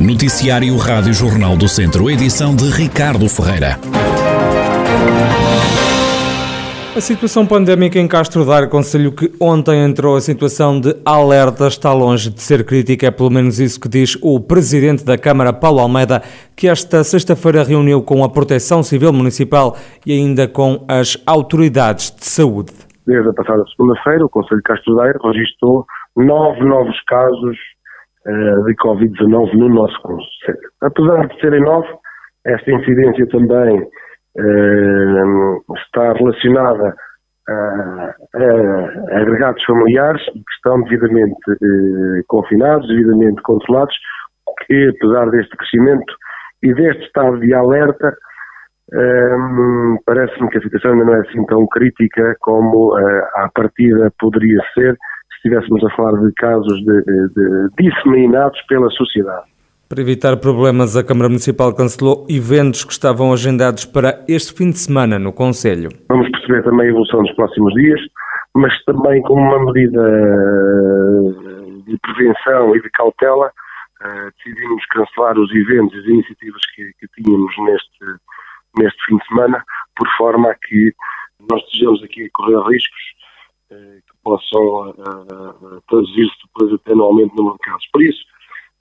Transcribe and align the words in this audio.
Noticiário 0.00 0.74
Rádio 0.78 1.12
Jornal 1.12 1.58
do 1.58 1.68
Centro, 1.68 2.08
edição 2.08 2.56
de 2.56 2.64
Ricardo 2.70 3.28
Ferreira. 3.28 3.76
A 6.96 7.00
situação 7.02 7.46
pandémica 7.46 7.98
em 7.98 8.08
Castro 8.08 8.46
Daire, 8.46 8.70
conselho 8.70 9.12
que 9.12 9.30
ontem 9.38 9.84
entrou 9.84 10.16
a 10.16 10.20
situação 10.22 10.80
de 10.80 10.96
alerta, 11.04 11.66
está 11.66 11.92
longe 11.92 12.30
de 12.30 12.40
ser 12.40 12.64
crítica, 12.64 13.08
é 13.08 13.10
pelo 13.10 13.28
menos 13.28 13.60
isso 13.60 13.78
que 13.78 13.90
diz 13.90 14.16
o 14.22 14.40
presidente 14.40 15.04
da 15.04 15.18
Câmara, 15.18 15.52
Paulo 15.52 15.80
Almeida, 15.80 16.22
que 16.56 16.66
esta 16.66 17.04
sexta-feira 17.04 17.62
reuniu 17.62 18.00
com 18.00 18.24
a 18.24 18.28
Proteção 18.30 18.82
Civil 18.82 19.12
Municipal 19.12 19.76
e 20.06 20.14
ainda 20.14 20.48
com 20.48 20.82
as 20.88 21.22
autoridades 21.26 22.10
de 22.10 22.24
saúde. 22.24 22.72
Desde 23.06 23.28
a 23.28 23.34
passada 23.34 23.62
segunda-feira, 23.76 24.24
o 24.24 24.30
Conselho 24.30 24.56
de 24.56 24.62
Castro 24.62 24.96
Daire 24.96 25.18
registrou 25.22 25.84
nove 26.16 26.64
novos 26.64 26.98
casos 27.06 27.56
uh, 28.26 28.64
de 28.64 28.74
Covid-19 28.76 29.54
no 29.54 29.68
nosso 29.68 30.00
Conselho. 30.02 30.70
Apesar 30.82 31.26
de 31.28 31.40
serem 31.40 31.62
nove, 31.62 31.88
esta 32.46 32.70
incidência 32.70 33.26
também 33.28 33.80
uh, 33.80 35.74
está 35.76 36.12
relacionada 36.14 36.94
a, 37.48 38.14
a, 38.34 39.20
agregados 39.20 39.62
familiares 39.64 40.22
que 40.24 40.52
estão 40.54 40.82
devidamente 40.82 41.50
uh, 41.50 42.24
confinados, 42.28 42.88
devidamente 42.88 43.42
controlados, 43.42 43.94
que 44.66 44.88
apesar 44.88 45.30
deste 45.30 45.56
crescimento 45.56 46.14
e 46.62 46.74
deste 46.74 47.04
estado 47.04 47.40
de 47.40 47.54
alerta, 47.54 48.16
um, 48.92 49.98
parece-me 50.04 50.50
que 50.50 50.58
a 50.58 50.62
situação 50.62 50.92
ainda 50.92 51.04
não 51.04 51.14
é 51.14 51.20
assim 51.20 51.44
tão 51.46 51.66
crítica 51.68 52.36
como 52.40 52.92
uh, 52.92 53.24
à 53.36 53.48
partida 53.54 54.12
poderia 54.18 54.60
ser 54.74 54.94
se 54.94 54.98
estivéssemos 55.40 55.82
a 55.84 55.90
falar 55.96 56.20
de 56.20 56.32
casos 56.34 56.78
de, 56.84 57.02
de, 57.02 57.68
disseminados 57.78 58.60
pela 58.68 58.88
sociedade. 58.90 59.48
Para 59.88 60.02
evitar 60.02 60.36
problemas, 60.36 60.96
a 60.96 61.02
Câmara 61.02 61.28
Municipal 61.28 61.74
cancelou 61.74 62.26
eventos 62.28 62.84
que 62.84 62.92
estavam 62.92 63.32
agendados 63.32 63.84
para 63.84 64.24
este 64.28 64.56
fim 64.56 64.70
de 64.70 64.78
semana 64.78 65.18
no 65.18 65.32
Conselho. 65.32 65.88
Vamos 66.08 66.30
perceber 66.30 66.62
também 66.62 66.86
a 66.86 66.90
evolução 66.90 67.22
dos 67.22 67.34
próximos 67.34 67.74
dias, 67.74 68.00
mas 68.54 68.72
também 68.84 69.20
como 69.22 69.40
uma 69.40 69.72
medida 69.72 70.02
de 71.86 71.98
prevenção 71.98 72.76
e 72.76 72.82
de 72.82 72.90
cautela, 72.90 73.46
uh, 73.48 74.30
decidimos 74.36 74.84
cancelar 74.86 75.36
os 75.36 75.52
eventos 75.52 75.96
e 75.96 76.00
as 76.00 76.06
iniciativas 76.06 76.60
que, 76.76 76.92
que 77.00 77.06
tínhamos 77.20 77.52
neste, 77.58 78.04
neste 78.78 79.04
fim 79.06 79.16
de 79.16 79.26
semana, 79.26 79.64
por 79.96 80.06
forma 80.16 80.50
a 80.50 80.54
que 80.54 80.92
nós 81.50 81.60
estejamos 81.64 82.04
aqui 82.04 82.26
a 82.26 82.28
correr 82.32 82.60
riscos 82.68 83.20
que 83.70 84.09
possam 84.22 84.90
uh, 84.90 85.80
traduzir-se 85.88 86.36
depois 86.46 86.72
até 86.74 86.94
no 86.94 87.04
aumento 87.04 87.34
do 87.34 87.42
número 87.42 87.56
de 87.56 87.70
casos. 87.70 87.88
Por 87.92 88.02
isso, 88.02 88.24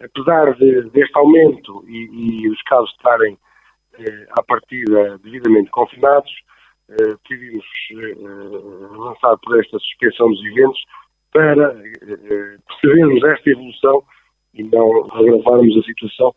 apesar 0.01 0.55
de, 0.55 0.89
deste 0.91 1.17
aumento 1.17 1.83
e, 1.87 2.43
e, 2.43 2.49
os 2.49 2.61
casos 2.63 2.91
estarem 2.91 3.37
eh, 3.97 4.27
à 4.31 4.43
partida 4.43 5.17
devidamente 5.19 5.69
confinados, 5.71 6.31
eh, 6.89 7.15
decidimos 7.29 7.65
eh, 7.91 8.95
avançar 8.95 9.37
por 9.43 9.59
esta 9.59 9.77
suspensão 9.77 10.31
dos 10.31 10.43
eventos 10.45 10.81
para 11.31 11.73
eh, 11.85 12.57
percebermos 12.67 13.23
esta 13.23 13.49
evolução 13.49 14.03
e 14.55 14.63
não 14.63 15.05
agravarmos 15.11 15.77
a 15.77 15.83
situação 15.83 16.33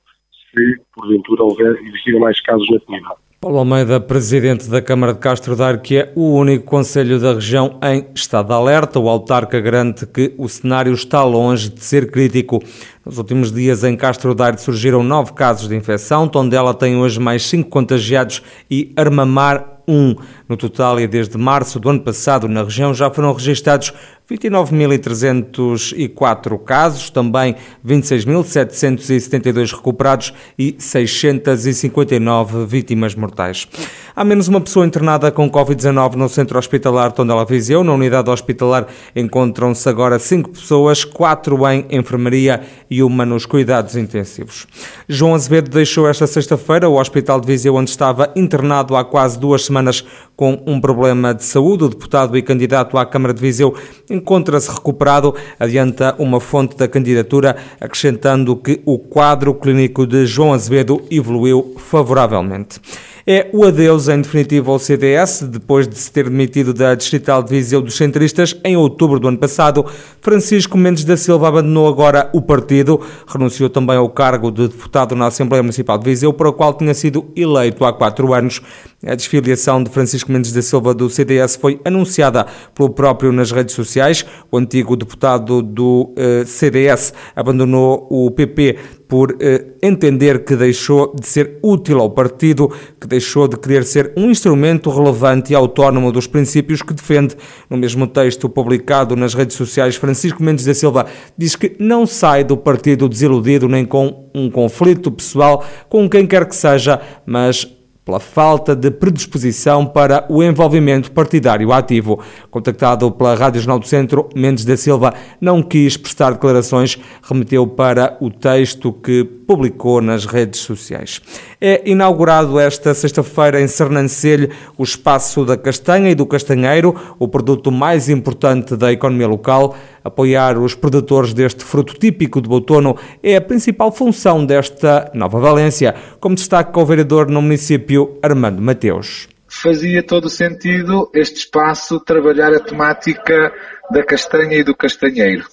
se 0.52 0.80
porventura 0.94 1.44
houver 1.44 1.76
existirem 1.82 2.20
mais 2.20 2.38
casos 2.42 2.68
na 2.70 2.80
comunidade. 2.80 3.20
Paulo 3.42 3.58
Almeida, 3.58 3.98
presidente 3.98 4.70
da 4.70 4.80
Câmara 4.80 5.12
de 5.12 5.18
Castro 5.18 5.56
Daire, 5.56 5.80
que 5.80 5.96
é 5.96 6.12
o 6.14 6.34
único 6.34 6.64
conselho 6.64 7.18
da 7.18 7.34
região 7.34 7.76
em 7.82 8.06
estado 8.14 8.46
de 8.46 8.52
alerta. 8.52 9.00
O 9.00 9.08
autarca 9.08 9.60
garante 9.60 10.06
que 10.06 10.32
o 10.38 10.48
cenário 10.48 10.94
está 10.94 11.24
longe 11.24 11.68
de 11.68 11.82
ser 11.82 12.08
crítico. 12.08 12.62
Nos 13.04 13.18
últimos 13.18 13.50
dias, 13.50 13.82
em 13.82 13.96
Castro 13.96 14.32
Daire, 14.32 14.60
surgiram 14.60 15.02
nove 15.02 15.32
casos 15.32 15.68
de 15.68 15.74
infecção. 15.74 16.28
Tondela 16.28 16.72
tem 16.72 16.96
hoje 16.96 17.18
mais 17.18 17.42
cinco 17.42 17.68
contagiados 17.68 18.44
e 18.70 18.92
Armamar 18.94 19.82
um. 19.88 20.14
No 20.48 20.56
total, 20.56 21.00
e 21.00 21.08
desde 21.08 21.36
março 21.36 21.80
do 21.80 21.88
ano 21.88 22.00
passado, 22.00 22.46
na 22.46 22.62
região 22.62 22.94
já 22.94 23.10
foram 23.10 23.32
registados 23.32 23.92
29.304 24.32 26.58
casos, 26.58 27.10
também 27.10 27.54
26.772 27.86 29.74
recuperados 29.74 30.32
e 30.58 30.74
659 30.78 32.64
vítimas 32.66 33.14
mortais. 33.14 33.68
Há 34.14 34.24
menos 34.24 34.46
uma 34.46 34.60
pessoa 34.60 34.86
internada 34.86 35.30
com 35.30 35.50
Covid-19 35.50 36.16
no 36.16 36.28
centro 36.28 36.58
hospitalar 36.58 37.12
Tondela 37.12 37.46
Viseu. 37.46 37.82
Na 37.82 37.94
unidade 37.94 38.28
hospitalar 38.30 38.86
encontram-se 39.16 39.88
agora 39.88 40.18
cinco 40.18 40.50
pessoas, 40.50 41.02
quatro 41.04 41.66
em 41.68 41.86
enfermaria 41.90 42.60
e 42.90 43.02
uma 43.02 43.24
nos 43.24 43.46
cuidados 43.46 43.96
intensivos. 43.96 44.66
João 45.08 45.34
Azevedo 45.34 45.70
deixou 45.70 46.08
esta 46.08 46.26
sexta-feira 46.26 46.88
o 46.88 47.00
Hospital 47.00 47.40
de 47.40 47.46
Viseu, 47.46 47.74
onde 47.74 47.90
estava 47.90 48.30
internado 48.36 48.96
há 48.96 49.04
quase 49.04 49.38
duas 49.38 49.64
semanas 49.64 50.04
com 50.36 50.62
um 50.66 50.80
problema 50.80 51.32
de 51.32 51.44
saúde. 51.44 51.84
O 51.84 51.88
deputado 51.88 52.36
e 52.36 52.42
candidato 52.42 52.98
à 52.98 53.06
Câmara 53.06 53.32
de 53.32 53.40
Viseu 53.40 53.74
encontra-se 54.22 54.70
recuperado, 54.70 55.34
adianta 55.58 56.14
uma 56.18 56.40
fonte 56.40 56.76
da 56.76 56.86
candidatura, 56.86 57.56
acrescentando 57.80 58.54
que 58.56 58.80
o 58.86 58.98
quadro 58.98 59.52
clínico 59.52 60.06
de 60.06 60.24
João 60.24 60.52
Azevedo 60.52 61.02
evoluiu 61.10 61.74
favoravelmente. 61.76 62.80
É 63.24 63.48
o 63.52 63.64
adeus 63.64 64.08
em 64.08 64.20
definitivo 64.20 64.72
ao 64.72 64.80
CDS, 64.80 65.42
depois 65.42 65.86
de 65.86 65.96
se 65.96 66.10
ter 66.10 66.24
demitido 66.24 66.74
da 66.74 66.94
Distrital 66.94 67.40
de 67.40 67.50
Viseu 67.50 67.80
dos 67.80 67.96
Centristas 67.96 68.56
em 68.64 68.76
outubro 68.76 69.20
do 69.20 69.28
ano 69.28 69.38
passado. 69.38 69.86
Francisco 70.20 70.76
Mendes 70.76 71.04
da 71.04 71.16
Silva 71.16 71.46
abandonou 71.46 71.86
agora 71.86 72.28
o 72.32 72.42
partido, 72.42 73.00
renunciou 73.26 73.70
também 73.70 73.96
ao 73.96 74.08
cargo 74.08 74.50
de 74.50 74.66
deputado 74.66 75.14
na 75.14 75.26
Assembleia 75.26 75.62
Municipal 75.62 75.98
de 75.98 76.04
Viseu, 76.04 76.32
para 76.32 76.48
o 76.48 76.52
qual 76.52 76.74
tinha 76.74 76.94
sido 76.94 77.26
eleito 77.36 77.84
há 77.84 77.92
quatro 77.92 78.34
anos. 78.34 78.60
A 79.04 79.16
desfiliação 79.16 79.82
de 79.82 79.90
Francisco 79.90 80.30
Mendes 80.30 80.52
da 80.52 80.62
Silva 80.62 80.94
do 80.94 81.10
CDS 81.10 81.56
foi 81.56 81.80
anunciada 81.84 82.46
pelo 82.72 82.88
próprio 82.88 83.32
nas 83.32 83.50
redes 83.50 83.74
sociais. 83.74 84.24
O 84.48 84.56
antigo 84.56 84.94
deputado 84.94 85.60
do 85.60 86.14
eh, 86.16 86.44
CDS 86.46 87.12
abandonou 87.34 88.06
o 88.08 88.30
PP 88.30 88.76
por 89.08 89.36
eh, 89.40 89.72
entender 89.82 90.44
que 90.44 90.54
deixou 90.54 91.14
de 91.20 91.26
ser 91.26 91.58
útil 91.64 91.98
ao 91.98 92.10
partido, 92.10 92.72
que 93.00 93.08
deixou 93.08 93.48
de 93.48 93.56
querer 93.56 93.82
ser 93.82 94.12
um 94.16 94.30
instrumento 94.30 94.88
relevante 94.88 95.52
e 95.52 95.56
autónomo 95.56 96.12
dos 96.12 96.28
princípios 96.28 96.80
que 96.80 96.94
defende. 96.94 97.36
No 97.68 97.76
mesmo 97.76 98.06
texto 98.06 98.48
publicado 98.48 99.16
nas 99.16 99.34
redes 99.34 99.56
sociais, 99.56 99.96
Francisco 99.96 100.40
Mendes 100.40 100.64
da 100.64 100.74
Silva 100.74 101.06
diz 101.36 101.56
que 101.56 101.74
não 101.76 102.06
sai 102.06 102.44
do 102.44 102.56
partido 102.56 103.08
desiludido 103.08 103.68
nem 103.68 103.84
com 103.84 104.30
um 104.32 104.48
conflito 104.48 105.10
pessoal 105.10 105.64
com 105.88 106.08
quem 106.08 106.24
quer 106.24 106.46
que 106.46 106.54
seja, 106.54 107.00
mas 107.26 107.71
pela 108.04 108.18
falta 108.18 108.74
de 108.74 108.90
predisposição 108.90 109.86
para 109.86 110.26
o 110.28 110.42
envolvimento 110.42 111.10
partidário 111.12 111.72
ativo. 111.72 112.20
Contactado 112.50 113.10
pela 113.12 113.34
Rádio 113.34 113.60
Jornal 113.60 113.78
do 113.78 113.86
Centro, 113.86 114.28
Mendes 114.34 114.64
da 114.64 114.76
Silva 114.76 115.14
não 115.40 115.62
quis 115.62 115.96
prestar 115.96 116.32
declarações, 116.32 116.98
remeteu 117.22 117.66
para 117.66 118.16
o 118.20 118.30
texto 118.30 118.92
que 118.92 119.24
publicou 119.24 120.00
nas 120.00 120.24
redes 120.24 120.60
sociais. 120.60 121.20
É 121.64 121.80
inaugurado 121.88 122.58
esta 122.58 122.92
sexta-feira 122.92 123.60
em 123.60 123.68
Sernancelho 123.68 124.48
o 124.76 124.82
Espaço 124.82 125.44
da 125.44 125.56
Castanha 125.56 126.10
e 126.10 126.14
do 126.16 126.26
Castanheiro, 126.26 127.14
o 127.20 127.28
produto 127.28 127.70
mais 127.70 128.08
importante 128.08 128.74
da 128.74 128.90
economia 128.90 129.28
local. 129.28 129.76
Apoiar 130.02 130.58
os 130.58 130.74
produtores 130.74 131.32
deste 131.32 131.62
fruto 131.62 131.94
típico 131.94 132.40
de 132.40 132.48
outono 132.48 132.96
é 133.22 133.36
a 133.36 133.40
principal 133.40 133.92
função 133.92 134.44
desta 134.44 135.08
nova 135.14 135.38
Valência, 135.38 135.94
como 136.18 136.34
destaca 136.34 136.80
o 136.80 136.84
vereador 136.84 137.28
no 137.28 137.40
município 137.40 138.18
Armando 138.20 138.60
Mateus. 138.60 139.28
Fazia 139.46 140.02
todo 140.02 140.24
o 140.24 140.28
sentido 140.28 141.08
este 141.14 141.36
espaço 141.36 142.00
trabalhar 142.00 142.52
a 142.52 142.58
temática 142.58 143.52
da 143.88 144.02
castanha 144.02 144.56
e 144.56 144.64
do 144.64 144.74
castanheiro. 144.74 145.44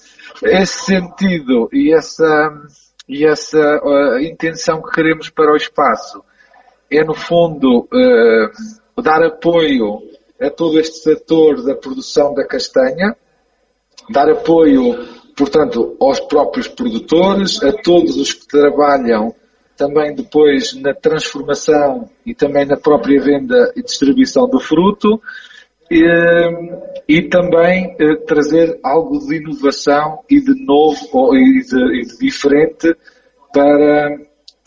Esse 0.41 0.85
sentido 0.85 1.69
e 1.71 1.93
essa, 1.93 2.51
e 3.09 3.25
essa 3.25 3.81
uh, 3.83 4.19
intenção 4.19 4.83
que 4.83 4.91
queremos 4.91 5.31
para 5.31 5.51
o 5.51 5.57
espaço 5.57 6.23
é, 6.91 7.03
no 7.03 7.15
fundo, 7.15 7.87
uh, 7.91 9.01
dar 9.01 9.23
apoio 9.23 9.99
a 10.39 10.49
todo 10.51 10.79
este 10.79 10.99
setor 10.99 11.63
da 11.63 11.75
produção 11.75 12.35
da 12.35 12.45
castanha, 12.45 13.15
dar 14.11 14.29
apoio, 14.29 15.07
portanto, 15.35 15.97
aos 15.99 16.19
próprios 16.19 16.67
produtores, 16.67 17.61
a 17.63 17.73
todos 17.73 18.15
os 18.15 18.33
que 18.33 18.47
trabalham 18.47 19.33
também 19.75 20.13
depois 20.13 20.73
na 20.73 20.93
transformação 20.93 22.09
e 22.25 22.35
também 22.35 22.65
na 22.65 22.77
própria 22.77 23.19
venda 23.19 23.73
e 23.75 23.81
distribuição 23.81 24.47
do 24.47 24.59
fruto 24.59 25.21
e, 25.89 26.03
e 27.07 27.29
também 27.29 27.95
eh, 27.99 28.15
trazer 28.27 28.79
algo 28.83 29.19
de 29.19 29.37
inovação 29.37 30.19
e 30.29 30.39
de 30.39 30.63
novo 30.63 31.35
e 31.35 31.61
de, 31.61 32.01
e 32.01 32.05
de 32.05 32.17
diferente 32.19 32.95
para, 33.53 34.17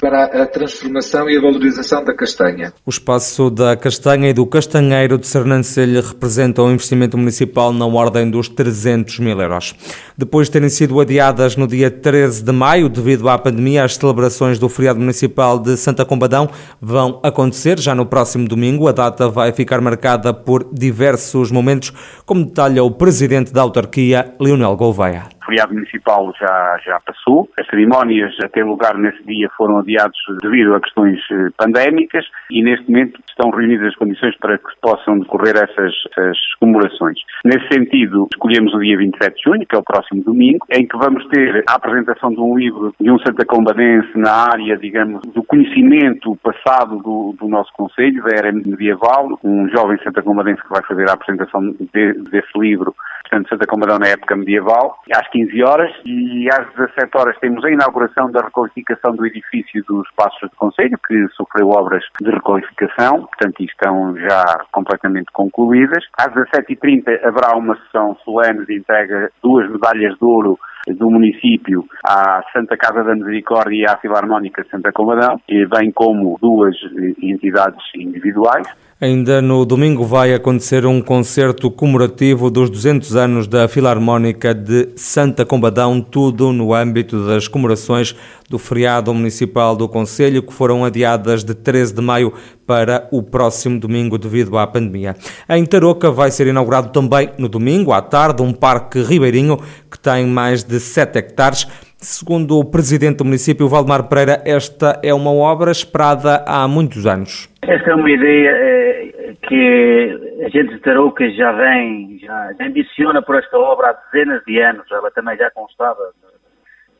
para 0.02 0.24
a 0.24 0.46
transformação 0.46 1.30
e 1.30 1.38
a 1.38 1.40
valorização 1.40 2.04
da 2.04 2.12
castanha. 2.12 2.72
O 2.84 2.90
espaço 2.90 3.48
da 3.48 3.76
castanha 3.76 4.30
e 4.30 4.32
do 4.32 4.44
castanheiro 4.44 5.16
de 5.16 5.28
Sernancelho 5.28 6.02
representa 6.02 6.60
um 6.60 6.72
investimento 6.72 7.16
municipal 7.16 7.72
na 7.72 7.86
ordem 7.86 8.28
dos 8.28 8.48
300 8.48 9.20
mil 9.20 9.40
euros. 9.40 9.76
Depois 10.18 10.48
de 10.48 10.54
terem 10.54 10.68
sido 10.68 11.00
adiadas 11.00 11.56
no 11.56 11.68
dia 11.68 11.88
13 11.88 12.42
de 12.42 12.50
maio 12.50 12.88
devido 12.88 13.28
à 13.28 13.38
pandemia, 13.38 13.84
as 13.84 13.94
celebrações 13.94 14.58
do 14.58 14.68
feriado 14.68 14.98
municipal 14.98 15.56
de 15.56 15.76
Santa 15.76 16.04
Combadão 16.04 16.50
vão 16.80 17.20
acontecer 17.22 17.78
já 17.78 17.94
no 17.94 18.04
próximo 18.04 18.48
domingo. 18.48 18.88
A 18.88 18.92
data 18.92 19.28
vai 19.28 19.52
ficar 19.52 19.80
marcada 19.80 20.34
por 20.34 20.66
diversos 20.72 21.52
momentos, 21.52 21.92
como 22.26 22.44
detalha 22.44 22.82
o 22.82 22.90
presidente 22.90 23.52
da 23.52 23.62
autarquia, 23.62 24.34
Leonel 24.40 24.76
Gouveia 24.76 25.28
feriado 25.44 25.74
municipal 25.74 26.32
já, 26.38 26.78
já 26.84 27.00
passou. 27.00 27.48
As 27.58 27.66
cerimónias 27.66 28.34
a 28.42 28.48
ter 28.48 28.64
lugar 28.64 28.96
nesse 28.96 29.22
dia 29.24 29.50
foram 29.56 29.78
adiados 29.78 30.18
devido 30.42 30.74
a 30.74 30.80
questões 30.80 31.18
eh, 31.30 31.48
pandémicas 31.56 32.24
e 32.50 32.62
neste 32.62 32.90
momento 32.90 33.20
estão 33.28 33.50
reunidas 33.50 33.88
as 33.88 33.96
condições 33.96 34.36
para 34.38 34.58
que 34.58 34.70
possam 34.80 35.18
decorrer 35.18 35.56
essas, 35.56 35.94
essas 36.10 36.38
comemorações. 36.60 37.18
Nesse 37.44 37.66
sentido, 37.68 38.28
escolhemos 38.32 38.74
o 38.74 38.78
dia 38.78 38.96
27 38.96 39.36
de 39.36 39.42
junho, 39.42 39.66
que 39.66 39.74
é 39.74 39.78
o 39.78 39.82
próximo 39.82 40.22
domingo, 40.22 40.64
em 40.70 40.86
que 40.86 40.96
vamos 40.96 41.26
ter 41.28 41.64
a 41.68 41.74
apresentação 41.74 42.30
de 42.30 42.40
um 42.40 42.56
livro 42.56 42.94
de 43.00 43.10
um 43.10 43.18
Santa 43.18 43.44
Combadense 43.44 44.16
na 44.16 44.50
área, 44.50 44.76
digamos, 44.76 45.22
do 45.32 45.42
conhecimento 45.42 46.36
passado 46.36 46.98
do, 46.98 47.34
do 47.38 47.48
nosso 47.48 47.72
Conselho, 47.72 48.22
da 48.24 48.36
era 48.36 48.52
medieval, 48.52 49.38
um 49.42 49.68
jovem 49.68 49.98
Santa 50.02 50.22
Combadense 50.22 50.62
que 50.62 50.70
vai 50.70 50.82
fazer 50.82 51.08
a 51.08 51.14
apresentação 51.14 51.74
de, 51.92 52.12
desse 52.30 52.58
livro 52.58 52.94
portanto, 53.32 53.48
Santa 53.48 53.66
Combadão 53.66 53.98
na 53.98 54.08
época 54.08 54.36
medieval, 54.36 54.98
às 55.14 55.28
15 55.32 55.62
horas, 55.64 55.90
e 56.04 56.48
às 56.50 56.70
17 56.76 57.10
horas 57.16 57.38
temos 57.40 57.64
a 57.64 57.70
inauguração 57.70 58.30
da 58.30 58.42
requalificação 58.42 59.16
do 59.16 59.26
edifício 59.26 59.82
dos 59.84 60.08
Passos 60.14 60.48
do 60.50 60.56
Conselho, 60.56 60.98
que 61.06 61.26
sofreu 61.28 61.70
obras 61.70 62.04
de 62.20 62.30
requalificação, 62.30 63.22
portanto, 63.22 63.62
estão 63.62 64.16
já 64.16 64.44
completamente 64.70 65.32
concluídas. 65.32 66.04
Às 66.18 66.32
17h30 66.34 67.24
haverá 67.24 67.56
uma 67.56 67.76
sessão 67.76 68.16
solene 68.24 68.66
de 68.66 68.76
entrega 68.76 69.26
de 69.26 69.32
duas 69.42 69.70
medalhas 69.70 70.14
de 70.18 70.24
ouro 70.24 70.58
do 70.86 71.10
município 71.10 71.84
à 72.04 72.42
Santa 72.52 72.76
Casa 72.76 73.04
da 73.04 73.14
Misericórdia 73.14 73.76
e 73.76 73.86
à 73.86 73.96
Filarmónica 73.96 74.66
Santa 74.70 74.92
Combadão, 74.92 75.40
bem 75.48 75.92
como 75.92 76.36
duas 76.40 76.76
entidades 77.22 77.82
individuais. 77.94 78.66
Ainda 79.02 79.42
no 79.42 79.64
domingo 79.64 80.04
vai 80.04 80.32
acontecer 80.32 80.86
um 80.86 81.02
concerto 81.02 81.68
comemorativo 81.72 82.48
dos 82.48 82.70
200 82.70 83.16
anos 83.16 83.48
da 83.48 83.66
Filarmónica 83.66 84.54
de 84.54 84.90
Santa 84.94 85.44
Combadão, 85.44 86.00
tudo 86.00 86.52
no 86.52 86.72
âmbito 86.72 87.26
das 87.26 87.48
comemorações 87.48 88.14
do 88.48 88.60
feriado 88.60 89.12
municipal 89.12 89.74
do 89.74 89.88
Conselho, 89.88 90.40
que 90.40 90.52
foram 90.52 90.84
adiadas 90.84 91.42
de 91.42 91.52
13 91.52 91.94
de 91.94 92.00
maio 92.00 92.32
para 92.64 93.08
o 93.10 93.24
próximo 93.24 93.80
domingo 93.80 94.16
devido 94.16 94.56
à 94.56 94.66
pandemia. 94.68 95.16
Em 95.48 95.64
Tarouca 95.66 96.10
vai 96.10 96.30
ser 96.30 96.46
inaugurado 96.46 96.90
também 96.90 97.30
no 97.36 97.48
domingo, 97.48 97.92
à 97.92 98.00
tarde, 98.00 98.40
um 98.40 98.52
parque 98.52 99.02
ribeirinho 99.02 99.58
que 99.90 99.98
tem 99.98 100.26
mais 100.26 100.62
de 100.62 100.71
7 100.80 101.18
hectares. 101.18 101.64
Segundo 101.96 102.58
o 102.58 102.64
presidente 102.64 103.18
do 103.18 103.24
município, 103.24 103.68
Valdemar 103.68 104.08
Pereira, 104.08 104.42
esta 104.44 104.98
é 105.04 105.14
uma 105.14 105.32
obra 105.32 105.70
esperada 105.70 106.42
há 106.46 106.66
muitos 106.66 107.06
anos. 107.06 107.48
Esta 107.62 107.90
é 107.90 107.94
uma 107.94 108.10
ideia 108.10 108.50
eh, 108.50 109.34
que 109.46 110.42
a 110.44 110.48
gente 110.48 110.74
de 110.74 110.80
Tarouca 110.80 111.30
já 111.30 111.52
vem, 111.52 112.18
já, 112.20 112.52
já 112.58 112.66
ambiciona 112.66 113.22
por 113.22 113.36
esta 113.36 113.56
obra 113.56 113.90
há 113.90 113.92
dezenas 113.92 114.42
de 114.44 114.60
anos. 114.60 114.84
Ela 114.90 115.10
também 115.12 115.36
já 115.36 115.50
constava 115.52 116.12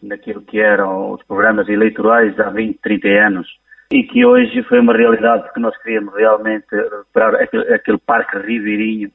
naquilo 0.03 0.43
que 0.43 0.61
eram 0.61 1.13
os 1.13 1.23
programas 1.25 1.69
eleitorais 1.69 2.39
há 2.39 2.51
20, 2.51 2.79
30 2.83 3.09
anos. 3.09 3.49
E 3.93 4.05
que 4.05 4.25
hoje 4.25 4.63
foi 4.65 4.81
uma 4.81 4.97
realidade 4.97 5.43
porque 5.45 5.61
nós 5.61 5.77
queríamos 5.83 6.15
realmente 6.15 6.67
recuperar 6.71 7.35
aquele, 7.35 7.75
aquele 7.75 7.99
parque 7.99 8.39
ribeirinho, 8.39 9.11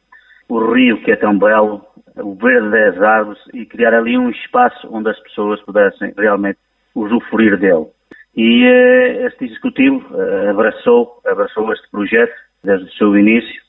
o 0.49 0.71
rio 0.71 1.01
que 1.01 1.11
é 1.11 1.15
tão 1.15 1.37
belo, 1.37 1.81
o 2.19 2.35
verde 2.35 2.69
das 2.69 3.01
árvores 3.01 3.39
e 3.53 3.65
criar 3.65 3.93
ali 3.93 4.17
um 4.17 4.29
espaço 4.29 4.87
onde 4.91 5.09
as 5.09 5.19
pessoas 5.21 5.61
pudessem 5.61 6.13
realmente 6.17 6.59
usufruir 6.95 7.57
dele. 7.57 7.87
E 8.35 8.65
uh, 8.65 9.27
este 9.27 9.45
executivo 9.45 10.05
uh, 10.11 10.49
abraçou, 10.49 11.21
abraçou 11.25 11.71
este 11.73 11.89
projeto 11.89 12.33
desde 12.63 12.85
o 12.85 12.91
seu 12.93 13.17
início 13.17 13.61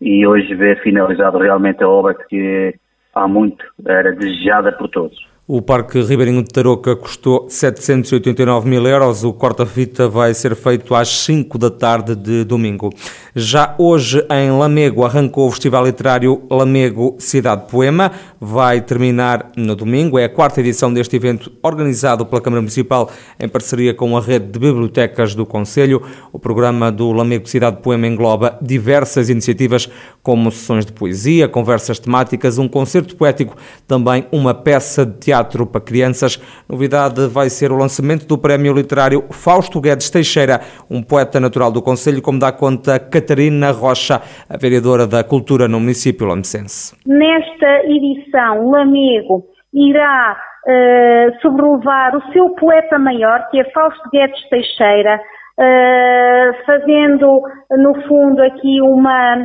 e 0.00 0.26
hoje 0.26 0.54
vê 0.54 0.76
finalizado 0.76 1.38
realmente 1.38 1.82
a 1.82 1.88
obra 1.88 2.14
que 2.14 2.74
há 3.14 3.26
muito 3.26 3.64
era 3.86 4.12
desejada 4.12 4.72
por 4.72 4.88
todos. 4.88 5.16
O 5.48 5.62
Parque 5.62 6.02
Ribeirinho 6.02 6.42
de 6.42 6.48
Tarouca 6.48 6.96
custou 6.96 7.46
789 7.48 8.68
mil 8.68 8.84
euros. 8.84 9.22
O 9.22 9.32
corta-fita 9.32 10.08
vai 10.08 10.34
ser 10.34 10.56
feito 10.56 10.92
às 10.92 11.08
5 11.20 11.56
da 11.56 11.70
tarde 11.70 12.16
de 12.16 12.42
domingo. 12.42 12.92
Já 13.32 13.72
hoje, 13.78 14.26
em 14.28 14.50
Lamego, 14.50 15.04
arrancou 15.04 15.46
o 15.46 15.50
Festival 15.52 15.86
Literário 15.86 16.42
Lamego 16.50 17.14
Cidade 17.20 17.70
Poema. 17.70 18.10
Vai 18.40 18.80
terminar 18.80 19.52
no 19.56 19.76
domingo. 19.76 20.18
É 20.18 20.24
a 20.24 20.28
quarta 20.28 20.58
edição 20.58 20.92
deste 20.92 21.14
evento, 21.14 21.52
organizado 21.62 22.26
pela 22.26 22.40
Câmara 22.40 22.60
Municipal 22.60 23.08
em 23.38 23.48
parceria 23.48 23.94
com 23.94 24.16
a 24.16 24.20
rede 24.20 24.46
de 24.46 24.58
bibliotecas 24.58 25.32
do 25.32 25.46
Conselho. 25.46 26.02
O 26.32 26.40
programa 26.40 26.90
do 26.90 27.12
Lamego 27.12 27.48
Cidade 27.48 27.76
Poema 27.82 28.08
engloba 28.08 28.58
diversas 28.60 29.28
iniciativas, 29.28 29.88
como 30.24 30.50
sessões 30.50 30.84
de 30.84 30.90
poesia, 30.90 31.46
conversas 31.46 32.00
temáticas, 32.00 32.58
um 32.58 32.66
concerto 32.66 33.14
poético, 33.14 33.56
também 33.86 34.26
uma 34.32 34.52
peça 34.52 35.06
de 35.06 35.12
teatro 35.18 35.35
teatro 35.36 35.66
para 35.66 35.80
crianças. 35.80 36.38
Novidade 36.68 37.26
vai 37.28 37.48
ser 37.48 37.70
o 37.70 37.76
lançamento 37.76 38.26
do 38.26 38.38
prémio 38.38 38.72
literário 38.72 39.24
Fausto 39.30 39.80
Guedes 39.80 40.10
Teixeira, 40.10 40.60
um 40.90 41.02
poeta 41.02 41.38
natural 41.38 41.70
do 41.70 41.82
Conselho, 41.82 42.22
como 42.22 42.38
dá 42.38 42.52
conta 42.52 42.98
Catarina 42.98 43.70
Rocha, 43.70 44.20
a 44.48 44.56
vereadora 44.56 45.06
da 45.06 45.22
Cultura 45.22 45.68
no 45.68 45.78
município 45.78 46.26
lamecense. 46.26 46.96
Nesta 47.06 47.84
edição, 47.84 48.70
Lamego 48.70 49.44
irá 49.74 50.36
uh, 50.66 51.40
sobrelevar 51.42 52.16
o 52.16 52.32
seu 52.32 52.50
poeta 52.50 52.98
maior, 52.98 53.46
que 53.50 53.60
é 53.60 53.64
Fausto 53.72 54.08
Guedes 54.10 54.48
Teixeira, 54.48 55.20
uh, 55.58 56.64
fazendo, 56.64 57.42
no 57.70 57.94
fundo, 58.08 58.42
aqui 58.42 58.80
uma 58.80 59.36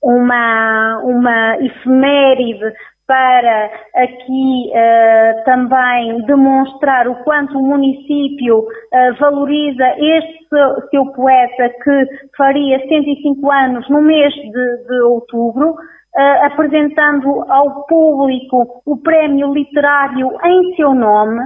uma, 0.00 1.00
uma 1.02 1.56
efeméride 1.58 2.72
para 3.08 3.70
aqui 3.94 4.70
uh, 4.70 5.44
também 5.44 6.20
demonstrar 6.26 7.08
o 7.08 7.16
quanto 7.24 7.58
o 7.58 7.62
município 7.62 8.58
uh, 8.58 9.14
valoriza 9.18 9.84
este 9.96 10.46
seu, 10.50 10.88
seu, 10.90 11.06
poeta 11.12 11.70
que 11.82 12.06
faria 12.36 12.78
105 12.86 13.50
anos 13.50 13.88
no 13.88 14.02
mês 14.02 14.32
de, 14.34 14.86
de 14.86 15.00
outubro, 15.04 15.70
uh, 15.70 16.44
apresentando 16.44 17.50
ao 17.50 17.86
público 17.86 18.82
o 18.84 18.98
prémio 18.98 19.54
literário 19.54 20.30
em 20.44 20.76
seu 20.76 20.94
nome. 20.94 21.40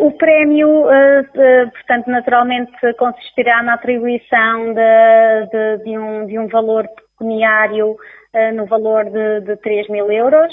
o 0.00 0.10
prémio, 0.12 0.84
portanto, 1.72 2.06
naturalmente 2.08 2.94
consistirá 2.96 3.60
na 3.62 3.74
atribuição 3.74 4.72
de, 4.72 5.46
de, 5.50 5.84
de, 5.84 5.98
um, 5.98 6.42
um 6.42 6.46
valor 6.46 6.86
pecuniário 7.18 7.90
uh, 7.90 8.56
no 8.56 8.66
valor 8.66 9.04
de, 9.04 9.40
de 9.40 9.56
3 9.56 9.88
mil 9.90 10.10
euros, 10.10 10.52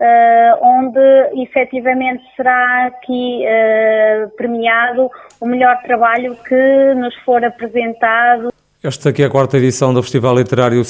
uh, 0.00 0.64
onde 0.64 1.42
efetivamente 1.42 2.24
será 2.34 2.86
aqui 2.86 3.44
uh, 3.44 4.30
premiado 4.36 5.10
o 5.40 5.46
melhor 5.46 5.76
trabalho 5.82 6.36
que 6.48 6.94
nos 6.96 7.14
for 7.24 7.44
apresentado. 7.44 8.48
Esta 8.82 9.08
aqui 9.08 9.22
é 9.22 9.26
a 9.26 9.30
quarta 9.30 9.56
edição 9.56 9.92
do 9.92 10.02
Festival 10.02 10.36
Literário 10.36 10.82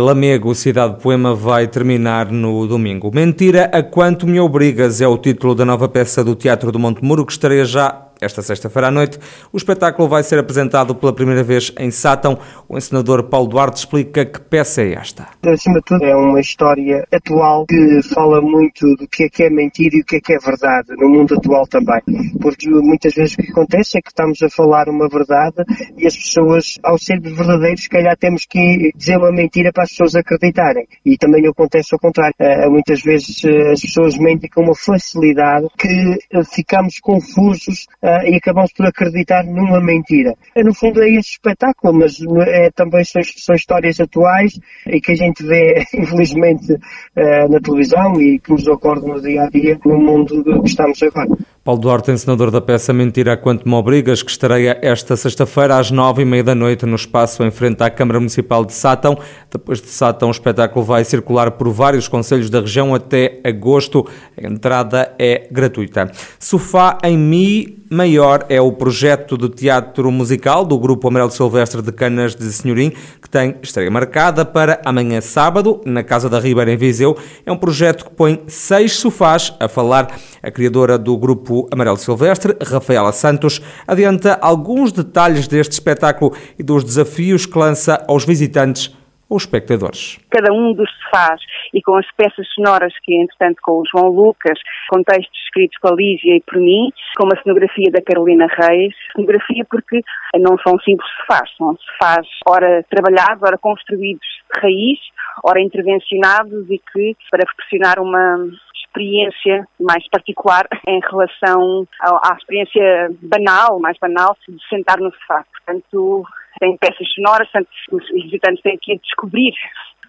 Lamego 0.00 0.54
Cidade 0.54 1.02
Poema 1.02 1.34
vai 1.34 1.66
terminar 1.66 2.30
no 2.30 2.66
domingo. 2.66 3.10
Mentira 3.12 3.64
a 3.74 3.82
quanto 3.82 4.26
me 4.26 4.40
obrigas 4.40 5.02
é 5.02 5.08
o 5.08 5.18
título 5.18 5.54
da 5.54 5.64
nova 5.64 5.86
peça 5.86 6.24
do 6.24 6.34
Teatro 6.34 6.72
do 6.72 6.78
Monte 6.78 7.04
Muro 7.04 7.26
que 7.26 7.32
estaria 7.32 7.64
já 7.64 8.05
esta 8.20 8.42
sexta-feira 8.42 8.88
à 8.88 8.90
noite, 8.90 9.18
o 9.52 9.56
espetáculo 9.56 10.08
vai 10.08 10.22
ser 10.22 10.38
apresentado 10.38 10.94
pela 10.94 11.12
primeira 11.12 11.42
vez 11.42 11.72
em 11.78 11.90
Sátão. 11.90 12.38
O 12.68 12.76
encenador 12.76 13.24
Paulo 13.24 13.48
Duarte 13.48 13.78
explica 13.78 14.24
que 14.24 14.40
peça 14.40 14.82
é 14.82 14.94
esta. 14.94 15.28
Acima 15.46 15.76
de 15.76 15.84
tudo, 15.84 16.04
é 16.04 16.14
uma 16.14 16.40
história 16.40 17.06
atual 17.12 17.66
que 17.66 18.00
fala 18.14 18.40
muito 18.40 18.86
do 18.96 19.06
que 19.08 19.24
é 19.24 19.28
que 19.28 19.42
é 19.44 19.50
mentira 19.50 19.96
e 19.96 20.00
o 20.00 20.04
que 20.04 20.16
é 20.16 20.20
que 20.20 20.32
é 20.32 20.38
verdade, 20.38 20.88
no 20.96 21.08
mundo 21.08 21.34
atual 21.34 21.66
também. 21.66 22.00
Porque 22.40 22.68
muitas 22.68 23.14
vezes 23.14 23.34
o 23.34 23.36
que 23.38 23.50
acontece 23.50 23.98
é 23.98 24.00
que 24.00 24.08
estamos 24.08 24.42
a 24.42 24.48
falar 24.48 24.88
uma 24.88 25.08
verdade 25.08 25.64
e 25.96 26.06
as 26.06 26.16
pessoas, 26.16 26.78
ao 26.82 26.98
ser 26.98 27.20
verdadeiros, 27.20 27.82
se 27.82 27.88
calhar 27.88 28.16
temos 28.16 28.44
que 28.48 28.90
dizer 28.96 29.16
uma 29.16 29.32
mentira 29.32 29.72
para 29.72 29.84
as 29.84 29.90
pessoas 29.90 30.14
acreditarem. 30.14 30.86
E 31.04 31.16
também 31.16 31.46
acontece 31.46 31.94
ao 31.94 31.98
contrário. 31.98 32.34
Eh, 32.38 32.68
muitas 32.68 33.02
vezes 33.02 33.44
eh, 33.44 33.72
as 33.72 33.80
pessoas 33.80 34.16
mentem 34.18 34.48
com 34.50 34.62
uma 34.62 34.74
facilidade 34.74 35.66
que 35.78 36.18
eh, 36.32 36.44
ficamos 36.44 36.98
confusos 36.98 37.86
uh, 38.06 38.24
e 38.24 38.36
acabamos 38.36 38.72
por 38.72 38.86
acreditar 38.86 39.44
numa 39.44 39.80
mentira. 39.80 40.34
É, 40.54 40.62
no 40.62 40.72
fundo 40.72 41.02
é 41.02 41.10
este 41.10 41.32
espetáculo, 41.32 41.98
mas 41.98 42.18
é, 42.46 42.70
também 42.70 43.04
são, 43.04 43.20
são, 43.24 43.54
histórias 43.54 44.00
atuais 44.00 44.58
e 44.86 45.00
que 45.00 45.12
a 45.12 45.16
gente 45.16 45.44
vê, 45.44 45.84
infelizmente, 45.92 46.72
uh, 46.72 47.50
na 47.50 47.60
televisão 47.60 48.20
e 48.20 48.38
que 48.38 48.52
nos 48.52 48.66
ocorre 48.68 49.06
no 49.06 49.20
dia 49.20 49.42
a 49.42 49.50
dia 49.50 49.78
no 49.84 49.98
mundo 49.98 50.62
que 50.62 50.68
estamos 50.68 51.02
agora. 51.02 51.36
Paulo 51.66 51.80
Duarte, 51.80 52.12
encenador 52.12 52.52
da 52.52 52.60
peça 52.60 52.92
Mentira 52.92 53.36
Quanto 53.36 53.68
Me 53.68 53.74
Obrigas, 53.74 54.22
que 54.22 54.30
estreia 54.30 54.78
esta 54.80 55.16
sexta-feira 55.16 55.76
às 55.76 55.90
nove 55.90 56.22
e 56.22 56.24
meia 56.24 56.44
da 56.44 56.54
noite 56.54 56.86
no 56.86 56.94
espaço 56.94 57.42
em 57.42 57.50
frente 57.50 57.82
à 57.82 57.90
Câmara 57.90 58.20
Municipal 58.20 58.64
de 58.64 58.72
Sátão. 58.72 59.18
Depois 59.50 59.82
de 59.82 59.88
Sátão, 59.88 60.28
o 60.28 60.30
espetáculo 60.30 60.84
vai 60.84 61.02
circular 61.02 61.50
por 61.50 61.68
vários 61.70 62.06
conselhos 62.06 62.48
da 62.48 62.60
região 62.60 62.94
até 62.94 63.40
agosto. 63.42 64.06
A 64.40 64.46
entrada 64.46 65.12
é 65.18 65.48
gratuita. 65.50 66.08
Sofá 66.38 66.98
em 67.02 67.18
Mi 67.18 67.84
Maior 67.88 68.44
é 68.48 68.60
o 68.60 68.72
projeto 68.72 69.38
de 69.38 69.48
teatro 69.48 70.10
musical 70.10 70.64
do 70.64 70.76
Grupo 70.76 71.06
Amarelo 71.06 71.30
Silvestre 71.30 71.80
de 71.80 71.92
Canas 71.92 72.34
de 72.34 72.50
Senhorim, 72.50 72.90
que 73.22 73.30
tem 73.30 73.54
estreia 73.62 73.88
marcada 73.88 74.44
para 74.44 74.80
amanhã 74.84 75.20
sábado, 75.20 75.80
na 75.84 76.02
Casa 76.02 76.28
da 76.28 76.40
Ribeira, 76.40 76.72
em 76.72 76.76
Viseu. 76.76 77.16
É 77.44 77.52
um 77.52 77.56
projeto 77.56 78.06
que 78.06 78.10
põe 78.10 78.42
seis 78.48 78.96
sofás 78.96 79.54
a 79.60 79.68
falar. 79.68 80.18
A 80.42 80.50
criadora 80.50 80.98
do 80.98 81.16
Grupo 81.16 81.55
Amarelo 81.72 81.96
Silvestre, 81.96 82.56
Rafaela 82.62 83.12
Santos, 83.12 83.60
adianta 83.86 84.38
alguns 84.40 84.92
detalhes 84.92 85.46
deste 85.46 85.72
espetáculo 85.72 86.34
e 86.58 86.62
dos 86.62 86.84
desafios 86.84 87.46
que 87.46 87.58
lança 87.58 88.04
aos 88.08 88.24
visitantes 88.24 88.94
ou 89.28 89.36
espectadores. 89.36 90.18
Cada 90.30 90.52
um 90.52 90.72
dos 90.72 90.88
sofás 91.02 91.40
e 91.74 91.82
com 91.82 91.96
as 91.96 92.06
peças 92.16 92.46
sonoras 92.54 92.92
que, 93.02 93.14
entretanto, 93.14 93.56
com 93.62 93.80
o 93.80 93.84
João 93.90 94.08
Lucas, 94.08 94.58
com 94.88 95.02
textos 95.02 95.38
escritos 95.44 95.78
pela 95.80 95.96
Lígia 95.96 96.36
e 96.36 96.40
por 96.42 96.58
mim, 96.58 96.90
com 97.16 97.24
uma 97.24 97.42
cenografia 97.42 97.90
da 97.90 98.02
Carolina 98.02 98.46
Reis, 98.46 98.94
cenografia 99.14 99.64
porque 99.68 100.00
não 100.38 100.56
são 100.58 100.78
simples 100.80 101.08
sofás, 101.20 101.50
são 101.56 101.76
sofás 101.76 102.26
ora 102.48 102.84
trabalhados, 102.88 103.42
ora 103.42 103.58
construídos 103.58 104.26
de 104.54 104.60
raiz, 104.60 104.98
ora 105.42 105.60
intervencionados 105.60 106.70
e 106.70 106.78
que, 106.92 107.16
para 107.30 107.44
proporcionar 107.44 107.98
uma 107.98 108.48
experiência 108.96 109.68
mais 109.78 110.08
particular 110.08 110.66
em 110.86 111.00
relação 111.00 111.86
à, 112.00 112.34
experiência 112.38 113.10
banal, 113.22 113.78
mais 113.78 113.98
banal, 113.98 114.36
de 114.48 114.56
sentar 114.68 114.98
no 114.98 115.12
sofá. 115.12 115.44
Portanto, 115.52 116.24
tem 116.58 116.76
peças 116.78 117.06
sonoras, 117.14 117.48
portanto, 117.50 117.68
os 117.92 118.08
visitantes 118.24 118.62
têm 118.62 118.78
que 118.80 118.98
descobrir 118.98 119.52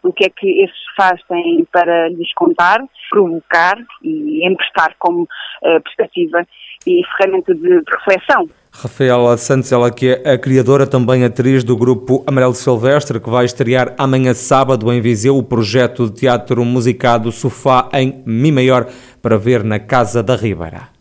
o 0.04 0.14
que 0.14 0.26
é 0.26 0.30
que 0.30 0.64
esses 0.64 0.78
sofás 0.90 1.22
têm 1.28 1.66
para 1.72 2.08
lhes 2.10 2.34
contar, 2.34 2.80
provocar 3.10 3.76
e 4.02 4.48
emprestar 4.48 4.96
como 5.00 5.24
uh, 5.24 5.82
perspectiva 5.82 6.48
e 6.86 7.02
ferramenta 7.18 7.54
de, 7.54 7.62
de 7.62 7.92
reflexão. 7.98 8.50
Rafaela 8.80 9.36
Santos, 9.38 9.72
ela 9.72 9.90
que 9.90 10.10
é 10.24 10.34
a 10.34 10.38
criadora, 10.38 10.86
também 10.86 11.24
atriz 11.24 11.64
do 11.64 11.76
grupo 11.76 12.24
Amarelo 12.28 12.54
Silvestre, 12.54 13.20
que 13.20 13.28
vai 13.28 13.44
estrear 13.44 13.96
amanhã 13.98 14.36
sábado 14.36 14.94
em 14.94 15.02
Viseu 15.02 15.36
o 15.36 15.42
projeto 15.42 16.06
de 16.06 16.12
teatro 16.12 16.64
musicado 16.64 17.32
Sofá 17.32 17.90
em 17.92 18.22
Mi 18.24 18.52
Maior 18.52 18.86
para 19.20 19.36
ver 19.36 19.64
na 19.64 19.80
Casa 19.80 20.22
da 20.22 20.36
Ribeira. 20.36 20.97